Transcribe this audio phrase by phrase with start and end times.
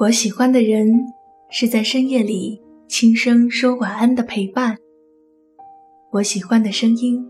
[0.00, 1.12] 我喜欢的人
[1.50, 4.78] 是在深夜里轻声说晚安的陪伴。
[6.12, 7.28] 我喜欢的声音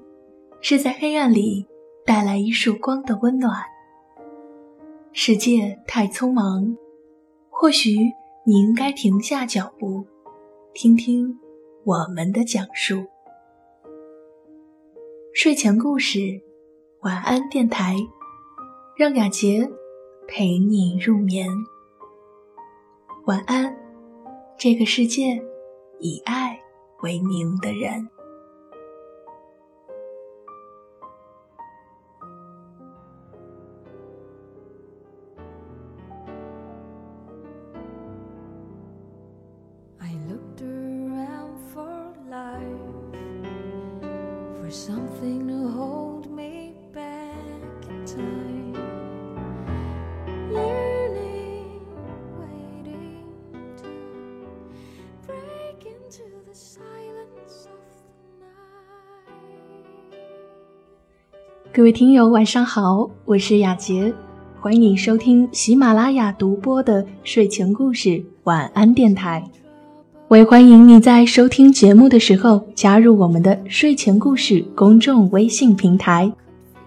[0.60, 1.66] 是在黑暗里
[2.04, 3.54] 带来一束光的温暖。
[5.12, 6.76] 世界太匆忙，
[7.48, 7.96] 或许
[8.44, 10.04] 你应该停下脚步，
[10.74, 11.38] 听听
[11.84, 13.02] 我们的讲述。
[15.32, 16.18] 睡前故事，
[17.00, 17.96] 晚安电台，
[18.94, 19.70] 让雅洁
[20.26, 21.48] 陪你入眠。
[23.28, 23.76] 晚安，
[24.56, 25.38] 这个世界
[26.00, 26.58] 以爱
[27.02, 28.08] 为名的人。
[61.70, 64.12] 各位听友，晚上好，我是雅洁，
[64.58, 69.44] 欢迎你收听喜马拉雅独播的睡前故事晚安电台。
[70.28, 76.32] 我也欢迎你在收听节目的时候加入我们的睡前故事公众微信平台，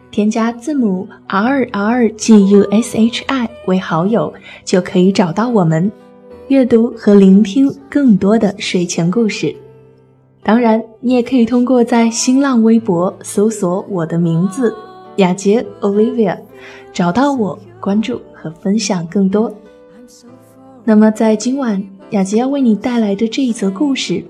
[0.10, 4.34] 添加字母 R R G U S H I 为好友，
[4.66, 5.90] 就可以找到我们，
[6.48, 9.56] 阅读和聆听更多的睡前故事。
[10.44, 14.76] 当然，你也可以通过在新浪微博搜索我的名字
[15.18, 16.38] 雅洁 Olivia，
[16.92, 19.54] 找到我，关注和分享更多。
[20.84, 24.26] 那么，在今晚雅洁要为你带来的这一则故事，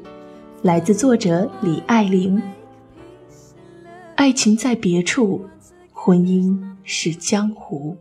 [0.62, 2.42] 来自作者李爱玲。
[4.16, 5.45] 爱情在别处，
[5.94, 7.95] 婚姻是江湖。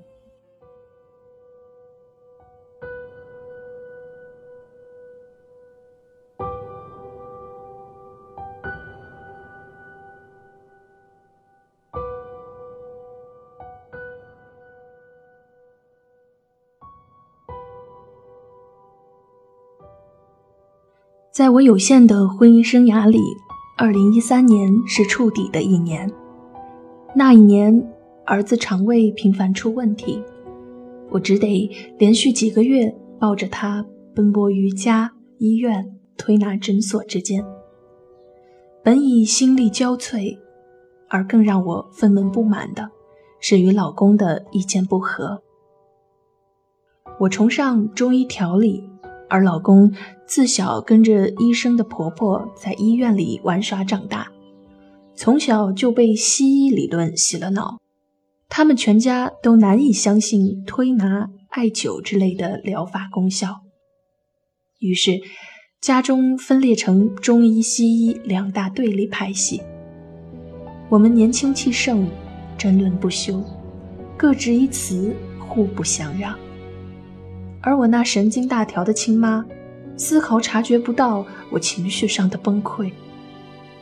[21.41, 23.19] 在我有限的婚姻生涯里，
[23.79, 26.13] 二零一三年是触底的一年。
[27.15, 27.83] 那一年，
[28.27, 30.23] 儿子肠胃频繁出问题，
[31.09, 33.83] 我只得连续几个月抱着他
[34.15, 37.43] 奔波于家、医院、推拿诊所之间。
[38.85, 40.37] 本已心力交瘁，
[41.09, 42.91] 而更让我愤懑不满的
[43.41, 45.41] 是与老公的意见不合。
[47.19, 48.90] 我崇尚中医调理。
[49.31, 49.95] 而老公
[50.27, 54.31] 自小跟着医生的婆婆在医院里玩耍长大，
[55.15, 57.79] 从小就被西医理论洗了脑。
[58.49, 63.61] 他们全家都难以相信推拿、艾灸之类的疗法功效，
[64.81, 65.21] 于是
[65.81, 69.63] 家中分裂成中医、西医两大对立派系。
[70.89, 72.09] 我们年轻气盛，
[72.59, 73.41] 争论不休，
[74.17, 76.37] 各执一词，互不相让。
[77.63, 79.45] 而我那神经大条的亲妈，
[79.97, 82.91] 丝毫察觉不到我情绪上的崩溃，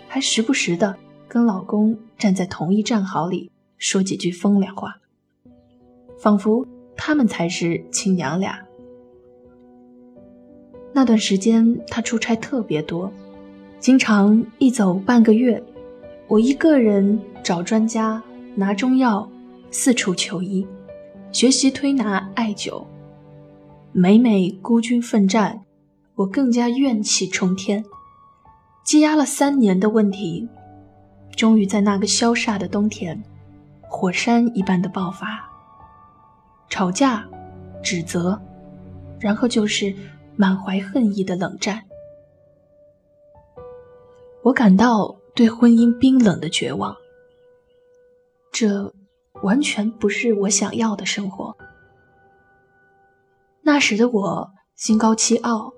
[0.09, 0.97] 还时不时的
[1.29, 4.97] 跟老公站在同一战壕里说几句风凉话，
[6.19, 6.67] 仿佛
[6.97, 8.59] 他们才是亲娘俩。
[10.93, 13.13] 那段时间他出差特别多，
[13.79, 15.63] 经常一走半个月，
[16.27, 18.21] 我一个人找专家
[18.57, 19.31] 拿中药，
[19.71, 20.67] 四处求医，
[21.31, 22.85] 学习推拿艾灸。
[24.01, 25.65] 每每孤军奋战，
[26.15, 27.85] 我更加怨气冲天。
[28.85, 30.49] 积压了三年的问题，
[31.37, 33.21] 终于在那个萧煞的冬天，
[33.89, 35.51] 火山一般的爆发。
[36.71, 37.29] 吵架、
[37.83, 38.41] 指责，
[39.19, 39.93] 然后就是
[40.37, 41.83] 满怀恨意的冷战。
[44.45, 46.97] 我感到对婚姻冰冷的绝望。
[48.53, 48.95] 这
[49.43, 51.57] 完全不是我想要的生活。
[53.69, 55.71] 那时的我心高气傲，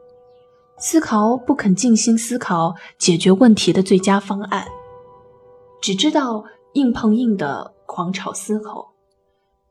[0.79, 4.65] 思考不肯静心思考解决问题的最佳方案，
[5.83, 6.45] 只知道
[6.75, 8.87] 硬碰硬的狂吵嘶吼，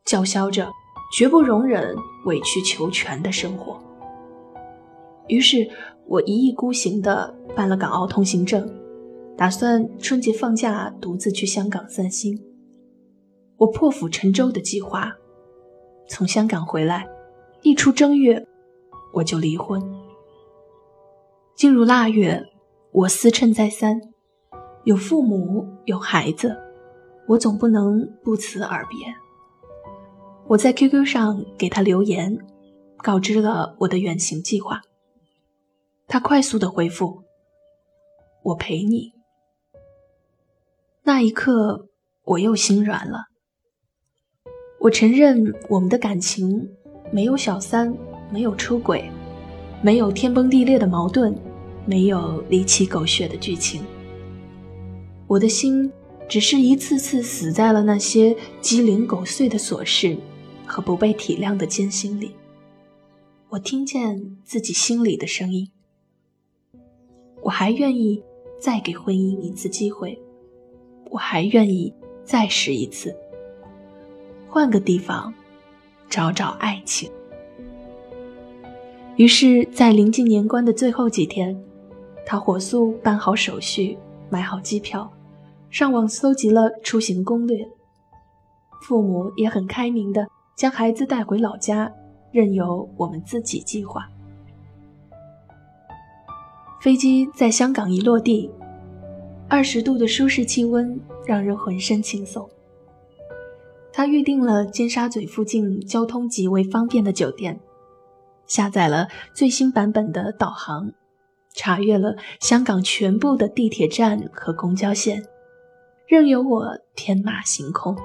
[0.03, 0.69] 叫嚣着
[1.15, 1.95] 绝不容忍
[2.25, 3.81] 委曲求全的生活。
[5.29, 5.69] 于是，
[6.05, 8.69] 我一意孤行地办了港澳通行证，
[9.37, 12.37] 打算春节放假独自去香港散心。
[13.55, 15.09] 我破釜沉舟的计划，
[16.09, 17.07] 从香港回来。
[17.61, 18.47] 一出正月，
[19.13, 19.81] 我就离婚。
[21.55, 22.45] 进入腊月，
[22.91, 23.99] 我思忖再三，
[24.85, 26.57] 有父母，有孩子，
[27.27, 29.13] 我总不能不辞而别。
[30.47, 32.37] 我在 QQ 上给他留言，
[32.97, 34.81] 告知了我的远行计划。
[36.07, 37.23] 他快速的回复
[38.41, 39.11] ：“我陪你。”
[41.03, 41.89] 那一刻，
[42.23, 43.25] 我又心软了。
[44.79, 46.77] 我承认，我们的感情
[47.11, 47.95] 没有小三，
[48.31, 49.09] 没有出轨，
[49.81, 51.35] 没有天崩地裂的矛盾，
[51.85, 53.81] 没有离奇狗血的剧情。
[55.27, 55.91] 我的心。
[56.29, 60.15] 只是一次次死在了那些鸡零狗碎的琐事
[60.63, 62.35] 和不被体谅的艰辛里。
[63.49, 65.67] 我听见自己心里的声音。
[67.41, 68.21] 我还愿意
[68.59, 70.21] 再给婚姻一次机会，
[71.09, 71.91] 我还愿意
[72.23, 73.15] 再试一次，
[74.47, 75.33] 换个地方
[76.09, 77.09] 找找爱情。
[79.15, 81.61] 于是，在临近年关的最后几天，
[82.25, 83.97] 他火速办好手续，
[84.29, 85.11] 买好机票。
[85.69, 87.67] 上网搜集了出行攻略，
[88.81, 91.91] 父母也很开明的将孩子带回老家，
[92.31, 94.09] 任由我们自己计划。
[96.81, 98.49] 飞机在香港一落地，
[99.47, 102.49] 二十度的舒适气温让人浑身轻松。
[103.91, 107.59] 他预定了尖沙咀附近交通极为方便的酒店，
[108.45, 110.91] 下载了最新版本的导航，
[111.55, 115.23] 查阅了香港全部的地铁站和公交线。
[116.07, 116.65] 任由我
[116.95, 117.95] 天马行空，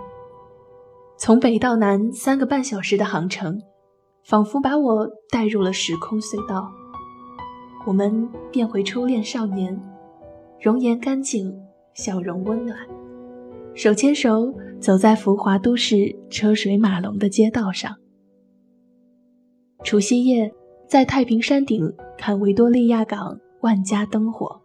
[1.16, 3.62] 从北到南三个半小时的航程，
[4.24, 6.70] 仿佛把我带入了时空隧道。
[7.86, 9.80] 我们变回初恋少年，
[10.60, 11.54] 容颜干净，
[11.94, 12.78] 笑容温暖，
[13.74, 17.94] 手牵手走在浮华都市车水马龙的街道上。
[19.82, 20.52] 除夕夜，
[20.88, 24.60] 在太平山顶看维多利亚港万家灯火，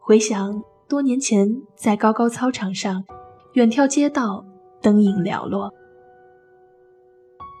[0.00, 0.62] 回想。
[0.86, 3.04] 多年前，在高高操场上，
[3.54, 4.44] 远眺街道，
[4.82, 5.72] 灯影寥落。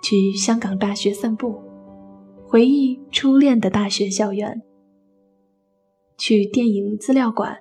[0.02, 1.58] 去香港大学散步，
[2.46, 4.60] 回忆初恋的大学校园。
[6.18, 7.60] 去电影资料馆，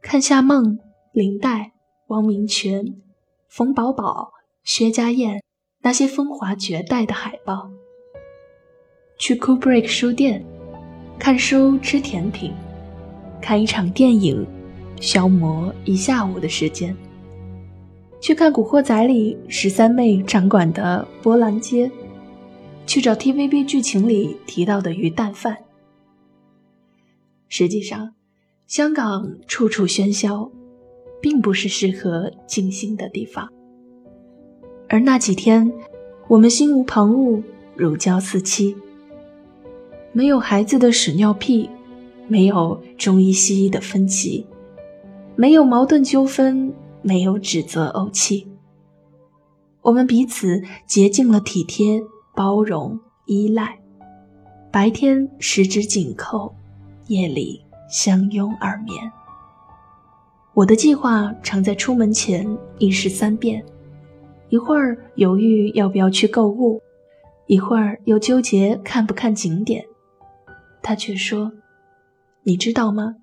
[0.00, 0.78] 看夏梦、
[1.18, 1.72] 林黛、
[2.06, 2.94] 王明全、
[3.48, 4.30] 冯宝宝、
[4.62, 5.42] 薛家燕
[5.82, 7.68] 那些风华绝代的海报。
[9.18, 10.46] 去 Kubrick 书店，
[11.18, 12.54] 看书吃甜品，
[13.42, 14.46] 看一场电影。
[15.00, 16.96] 消磨一下午的时间，
[18.20, 21.90] 去看《古惑仔》里十三妹掌管的波兰街，
[22.86, 25.58] 去找 TVB 剧情里提到的鱼蛋饭。
[27.48, 28.14] 实际上，
[28.68, 30.50] 香港处处喧嚣，
[31.20, 33.48] 并不是适合静心的地方。
[34.88, 35.72] 而那几天，
[36.28, 37.42] 我们心无旁骛，
[37.76, 38.76] 如胶似漆，
[40.12, 41.68] 没有孩子的屎尿屁，
[42.26, 44.46] 没有中医西医的分歧。
[45.36, 48.48] 没有矛盾纠纷，没有指责怄气，
[49.82, 52.02] 我们彼此竭尽了体贴、
[52.34, 53.78] 包容、依赖，
[54.72, 56.52] 白天十指紧扣，
[57.06, 58.96] 夜里相拥而眠。
[60.58, 62.44] 我的计划常在出门前
[62.78, 63.64] 一试三遍，
[64.48, 66.82] 一会儿犹豫要不要去购物，
[67.46, 69.86] 一会儿又纠结看不看景点。
[70.82, 71.52] 他却说
[72.42, 73.14] ：“你知道吗？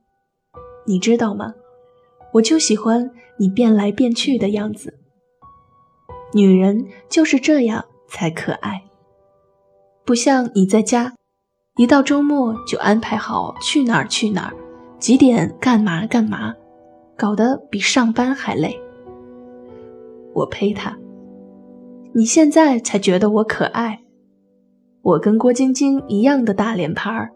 [0.88, 1.54] 你知道吗？”
[2.32, 4.98] 我就喜欢你变来变去的样子，
[6.32, 8.82] 女人就是这样才可爱。
[10.06, 11.14] 不像你在家，
[11.76, 14.56] 一到周末就安排好去哪儿去哪儿，
[15.00, 16.56] 几点干嘛干嘛，
[17.18, 18.80] 搞得比上班还累。
[20.34, 20.98] 我呸他！
[22.14, 24.04] 你现在才觉得我可爱，
[25.02, 27.32] 我跟郭晶晶一样的大脸盘儿，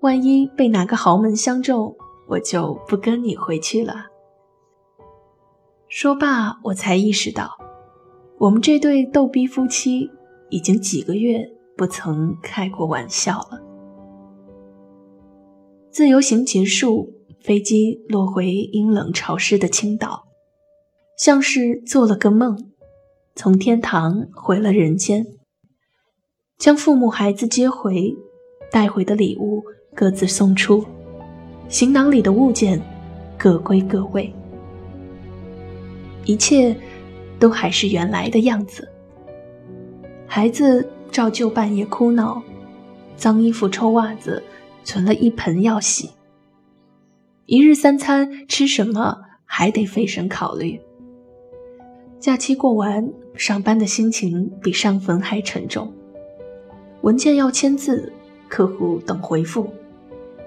[0.00, 1.94] 万一被哪个豪门相中，
[2.28, 4.06] 我就不跟你回去了。
[5.88, 7.50] 说罢，我才意识到，
[8.38, 10.10] 我们这对逗逼夫妻
[10.50, 13.62] 已经几个月不曾开过玩笑了。
[15.90, 17.12] 自由行结束，
[17.48, 20.26] 飞机落回阴冷潮湿的青岛，
[21.16, 22.72] 像是做了个梦，
[23.34, 25.26] 从天堂回了人间，
[26.58, 28.14] 将父母孩子接回，
[28.70, 29.64] 带回的礼物
[29.94, 30.84] 各自送出，
[31.70, 32.78] 行囊里的物件
[33.38, 34.30] 各归各位。
[36.26, 36.76] 一切
[37.40, 38.86] 都还是原来的样子。
[40.26, 42.42] 孩子照旧半夜哭闹，
[43.16, 44.42] 脏衣服、臭袜子
[44.84, 46.10] 存了一盆要洗。
[47.48, 50.78] 一日三餐吃什么还得费神考虑。
[52.20, 55.90] 假期过完，上班的心情比上坟还沉重。
[57.00, 58.12] 文件要签字，
[58.48, 59.66] 客户等回复，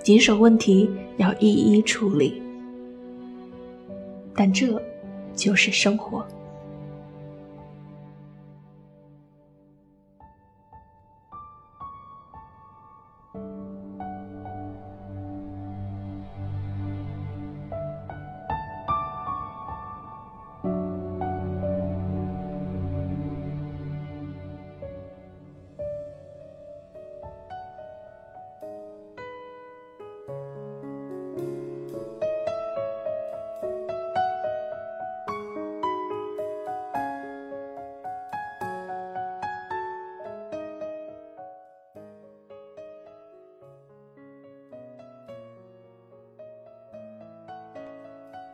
[0.03, 2.39] 棘手问题要一一处理。
[4.36, 4.81] 但这。
[5.34, 6.27] 就是生活。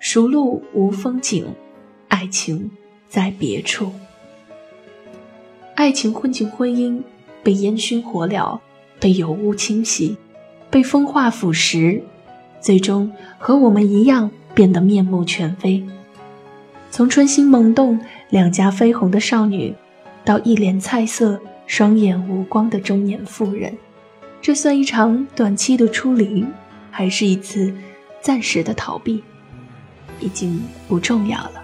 [0.10, 1.46] 熟路无风景，
[2.08, 2.72] 爱情
[3.10, 3.92] 在别处。
[5.76, 7.02] 爱情混进婚姻，
[7.44, 8.58] 被烟熏火燎，
[9.02, 10.16] 被油污侵袭，
[10.70, 12.02] 被风化腐蚀，
[12.62, 15.86] 最终和我们一样变得面目全非。
[16.90, 18.00] 从春心萌动、
[18.30, 19.76] 两颊绯红的少女，
[20.24, 23.78] 到一脸菜色、双眼无光的中年妇人，
[24.42, 26.46] 这算一场短期的出离，
[26.92, 27.76] 还是一次
[28.22, 29.22] 暂时的逃避？
[30.20, 31.64] 已经不重要了。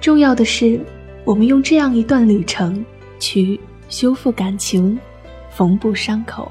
[0.00, 0.80] 重要的是，
[1.24, 2.84] 我们用这样一段旅程，
[3.18, 4.98] 去修复感情，
[5.50, 6.50] 缝补伤口，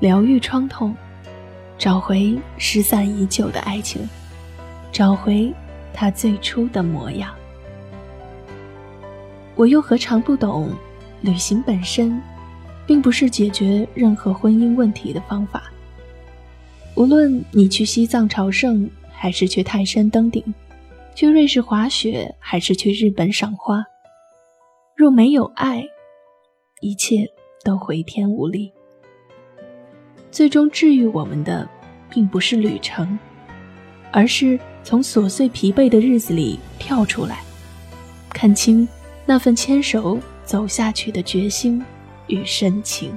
[0.00, 0.94] 疗愈创痛，
[1.78, 4.08] 找回失散已久的爱情，
[4.90, 5.52] 找回
[5.92, 7.32] 它最初的模样。
[9.54, 10.70] 我又何尝不懂，
[11.22, 12.20] 旅行本身，
[12.84, 15.62] 并不是解决任何婚姻问题的方法。
[16.96, 18.90] 无论你去西藏朝圣。
[19.18, 20.44] 还是去泰山登顶，
[21.14, 23.82] 去瑞士滑雪，还是去日本赏花？
[24.94, 25.82] 若没有爱，
[26.80, 27.26] 一切
[27.64, 28.70] 都回天无力。
[30.30, 31.66] 最终治愈我们的，
[32.10, 33.18] 并不是旅程，
[34.12, 37.40] 而是从琐碎疲惫的日子里跳出来，
[38.28, 38.86] 看清
[39.24, 41.82] 那份牵手走下去的决心
[42.26, 43.16] 与深情。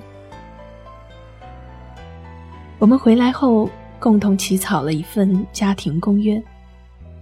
[2.80, 3.70] 我们回来后。
[4.00, 6.42] 共同起草了一份家庭公约，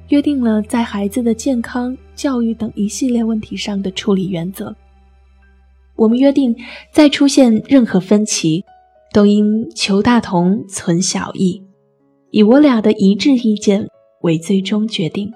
[0.10, 4.76] 约定了在孩子的健康、教育等一系列问题上的处理原则。
[5.96, 6.56] 我们约定，
[6.92, 8.64] 再出现任何分歧，
[9.12, 11.64] 都应求大同存小异，
[12.30, 13.90] 以我俩的一致意见
[14.22, 15.34] 为最终决定。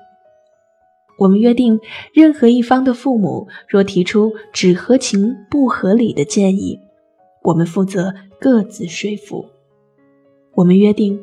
[1.17, 1.79] 我们约定，
[2.13, 6.79] 任何一方的父母若提出只合情不合理的建议，
[7.43, 9.45] 我们负责各自说服。
[10.53, 11.19] 我们约定。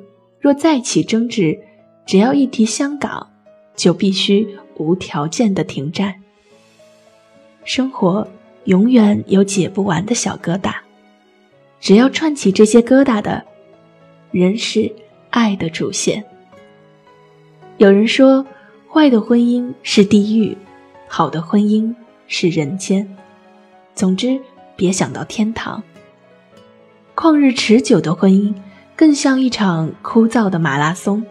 [0.48, 1.58] 若再起争执，
[2.06, 3.28] 只要一提香港，
[3.76, 6.14] 就必须无条件的停战。
[7.64, 8.26] 生活
[8.64, 10.74] 永远有解不完的小疙瘩，
[11.80, 13.44] 只要串起这些疙瘩的，
[14.30, 14.90] 仍是
[15.28, 16.24] 爱的主线。
[17.76, 18.46] 有人说，
[18.90, 20.56] 坏的婚姻是地狱，
[21.06, 21.94] 好的婚姻
[22.26, 23.06] 是人间。
[23.94, 24.40] 总之，
[24.76, 25.82] 别想到天堂。
[27.14, 28.54] 旷日持久的婚姻。
[28.98, 31.24] 更像一场枯燥的马拉松，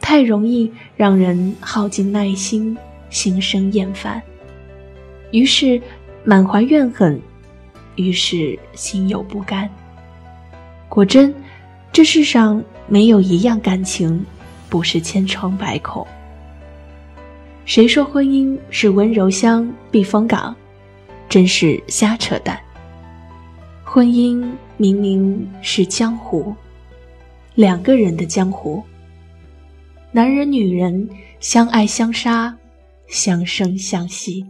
[0.00, 2.74] 太容易让人耗尽耐心，
[3.10, 4.22] 心生厌烦，
[5.30, 5.78] 于是
[6.24, 7.20] 满怀怨恨，
[7.96, 9.68] 于是心有不甘。
[10.88, 11.34] 果真，
[11.92, 14.24] 这世上没有一样感情
[14.70, 16.06] 不是千疮百孔。
[17.66, 20.56] 谁说婚姻是温柔乡、避风港？
[21.28, 22.58] 真是瞎扯淡。
[23.84, 24.42] 婚姻
[24.78, 26.56] 明明是江湖。
[27.58, 28.80] 两个人的江湖，
[30.12, 31.08] 男人女人
[31.40, 32.56] 相爱相杀，
[33.08, 34.46] 相生相惜。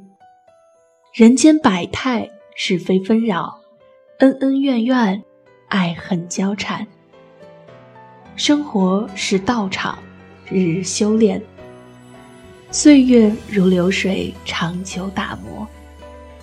[1.14, 3.58] 人间百态，是非纷扰，
[4.18, 5.22] 恩恩怨怨，
[5.68, 6.86] 爱恨交缠。
[8.36, 9.98] 生活是道场，
[10.50, 11.40] 日日修炼。
[12.70, 15.66] 岁月如流水，长久打磨，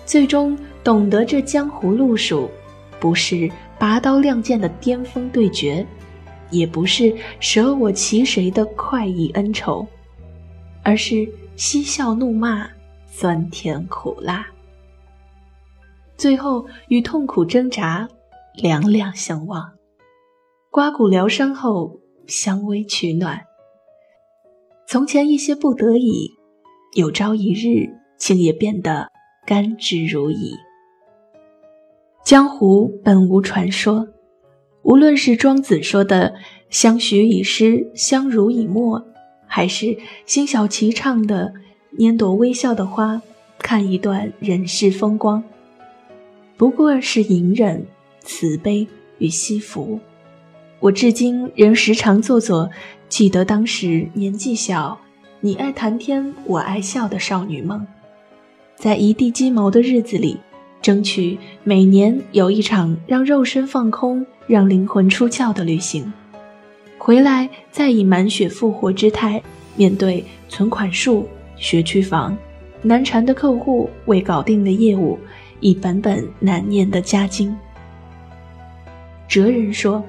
[0.04, 2.50] 最终懂得这江湖路数，
[2.98, 5.86] 不是拔刀亮剑的巅峰对决。
[6.50, 9.86] 也不是舍我其谁的快意恩仇，
[10.82, 12.68] 而是嬉笑怒骂，
[13.06, 14.46] 酸甜苦辣，
[16.16, 18.08] 最后与痛苦挣扎，
[18.54, 19.72] 两两相望，
[20.70, 23.42] 刮骨疗伤后相偎取暖。
[24.86, 26.30] 从前一些不得已，
[26.94, 29.10] 有朝一日竟也变得
[29.44, 30.56] 甘之如饴。
[32.24, 34.06] 江湖本无传说。
[34.86, 36.36] 无论是庄子说的
[36.70, 39.04] “相许以诗，相濡以沫”，
[39.44, 41.52] 还是辛晓琪唱的
[41.98, 43.20] “拈朵微笑的花，
[43.58, 45.42] 看一段人世风光”，
[46.56, 47.84] 不过是隐忍、
[48.20, 48.86] 慈悲
[49.18, 49.98] 与惜福。
[50.78, 52.70] 我至今仍时常做做
[53.08, 55.00] 记得当时年纪小，
[55.40, 57.84] 你爱谈天，我爱笑的少女梦，
[58.76, 60.38] 在一地鸡毛的日子里。
[60.82, 66.12] 争取每年有一场让肉身放空、让灵魂出窍的旅行，
[66.96, 69.42] 回来再以满血复活之态
[69.74, 72.36] 面对存款数、学区房、
[72.82, 75.18] 难缠的客户、未搞定的业务、
[75.60, 77.56] 一本本难念的家经。
[79.26, 80.04] 哲人说：“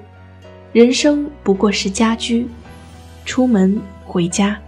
[0.72, 2.48] 人生不过是家居，
[3.26, 4.60] 出门回家。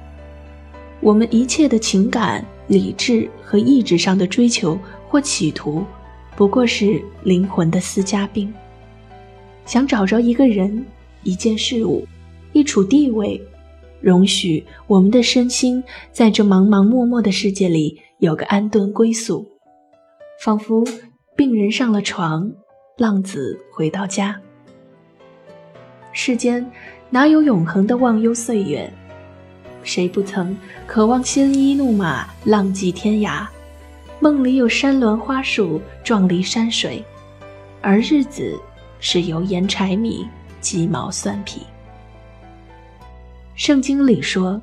[1.02, 4.78] 我们一切的情感、理智和意志上的追求
[5.10, 5.84] 或企图。”
[6.38, 8.54] 不过是灵魂的私家病，
[9.66, 10.86] 想找着一个人、
[11.24, 12.08] 一件事物、
[12.54, 13.42] 一处地位，
[14.00, 19.46] 容许我们的身心在这茫茫漠漠的世界里有个安顿归宿，
[20.42, 20.82] 仿佛
[21.36, 22.50] 病人上了床，
[22.98, 24.40] 浪子回到家。
[26.14, 26.66] 世间
[27.10, 28.90] 哪有永恒的忘忧岁月？
[29.84, 33.46] 谁不曾渴望鲜衣怒马，浪迹天涯？
[34.22, 37.02] 梦里有山峦花树，壮丽山水，
[37.82, 38.60] 而日子
[39.00, 40.28] 是油盐柴米、
[40.60, 41.62] 鸡毛蒜皮。
[43.56, 44.62] 圣经里说，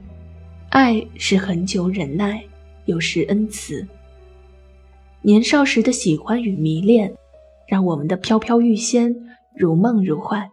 [0.69, 2.45] 爱是很久忍耐，
[2.85, 3.87] 有时恩慈。
[5.23, 7.15] 年少时的喜欢与迷恋，
[7.67, 9.17] 让我们的飘飘欲仙，
[9.57, 10.51] 如梦如幻；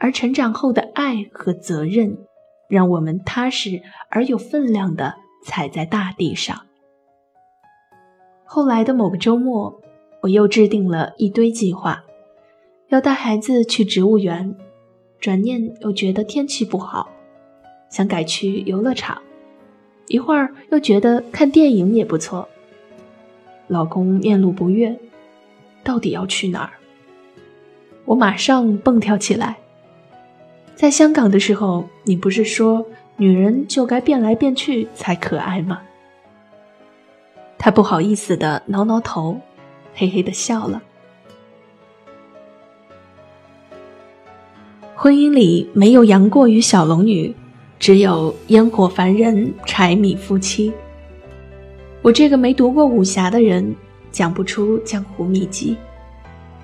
[0.00, 2.18] 而成长后的爱和责任，
[2.68, 6.66] 让我们踏实而有分量的踩在大地上。
[8.54, 9.80] 后来的某个周末，
[10.20, 12.04] 我又制定了一堆计划，
[12.88, 14.54] 要带孩子去植物园。
[15.18, 17.10] 转念又觉得天气不好，
[17.90, 19.20] 想改去游乐场。
[20.06, 22.48] 一会儿又觉得看电影也不错。
[23.66, 24.96] 老公面露不悦，
[25.82, 26.70] 到底要去哪儿？
[28.04, 29.56] 我马上蹦跳起来。
[30.76, 35.82] 在香港的时候，你不是说女人就该变来变去才可爱吗？
[37.58, 39.40] 他不好意思的挠挠头，
[39.94, 40.82] 嘿嘿的笑了。
[44.94, 47.34] 婚姻里没有杨过与小龙女，
[47.78, 50.72] 只有烟火凡人、柴米夫妻。
[52.00, 53.74] 我这个没读过武侠的人，
[54.12, 55.76] 讲不出江湖秘籍，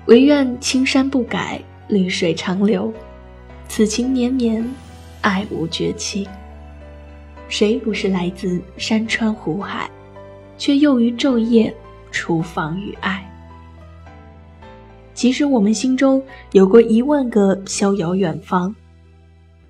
[0.05, 2.93] 唯愿青山不改，绿水长流，
[3.67, 4.63] 此情绵绵，
[5.21, 6.27] 爱无绝期。
[7.47, 9.89] 谁不是来自山川湖海？
[10.61, 11.75] 却又于昼夜
[12.11, 13.27] 厨房与爱。
[15.11, 18.75] 即使我们心中有过一万个逍遥远方，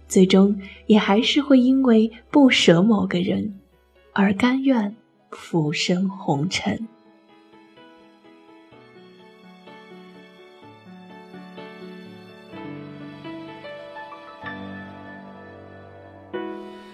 [0.09, 0.53] 最终
[0.87, 3.57] 也还是会因为不舍某个人，
[4.11, 4.93] 而甘愿
[5.29, 6.85] 浮生红尘。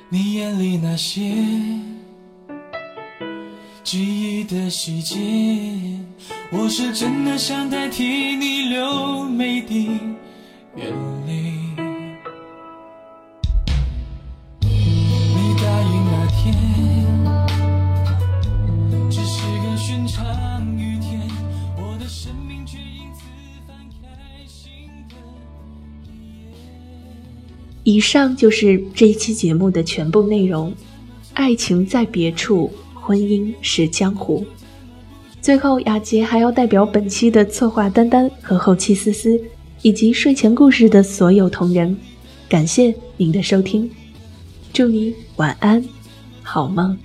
[0.10, 1.87] 你眼里那些。
[3.88, 4.04] 记
[4.41, 5.15] 忆的细节，
[6.52, 8.04] 我是真的想代替
[8.36, 9.86] 你流每滴
[10.76, 10.91] 眼
[11.26, 11.54] 泪。
[14.60, 16.54] 你答应那天，
[19.10, 21.21] 只是个寻常雨天，
[21.78, 23.21] 我的生命却因此
[23.65, 24.10] 翻开
[24.45, 25.15] 新的
[26.12, 26.52] 一页。
[27.86, 30.73] 以上就是这一期节目的全部内容。
[31.34, 32.69] 爱情在别处。
[33.08, 34.46] 婚姻是江湖。
[35.41, 39.39] 最后，雅洁还要代表本期的策划丹丹和后期思思，
[39.82, 41.98] 以及睡前故事的所有同仁，
[42.50, 43.89] 感谢您的收听，
[44.74, 45.82] 祝你晚安，
[46.43, 46.98] 好梦。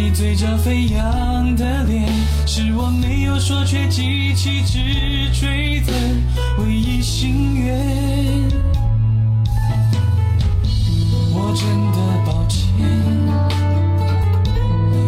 [0.00, 2.08] 你嘴角飞扬的脸，
[2.46, 4.78] 是我没有说却记起直
[5.32, 5.92] 追的
[6.58, 7.76] 唯一心愿。
[11.34, 12.62] 我真的抱歉，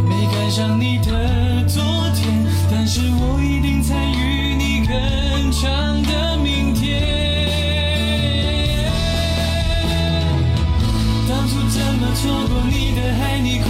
[0.09, 1.81] 没赶上你的昨
[2.16, 7.00] 天，但是我一定参与你更长的明天。
[11.29, 13.69] 当初怎么错过你的爱，你？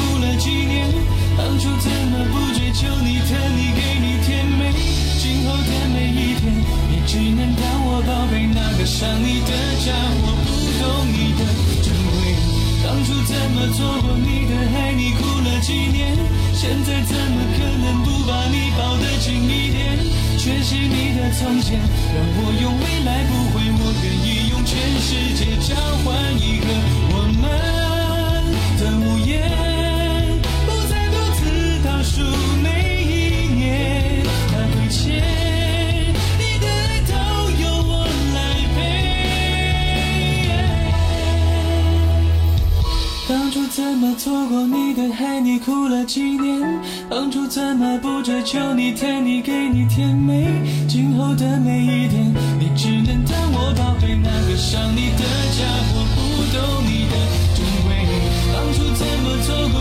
[1.61, 4.73] 当初怎么不追求你疼你给你甜美？
[5.21, 6.57] 今后的每一天，
[6.89, 9.53] 你只能当我宝贝，那个伤你的
[9.85, 11.45] 家伙不懂你的
[11.85, 12.17] 珍贵。
[12.81, 16.17] 当初怎么错过你的爱，你哭了几年？
[16.57, 20.01] 现在怎么可能不把你抱得紧一点？
[20.41, 25.77] 缺席你的从前，让我用未来不回，我愿意用全世界交
[26.09, 26.09] 换
[26.41, 26.73] 一个
[43.71, 46.61] 怎么错过你的海，你哭了几年？
[47.09, 50.45] 当初怎么不追求你疼你给你甜美？
[50.89, 54.17] 今后的每一天，你只能当我宝贝。
[54.17, 55.23] 那个伤你的
[55.55, 57.15] 家伙，不懂你的
[57.55, 57.95] 珍贵。
[58.53, 59.81] 当初怎么错过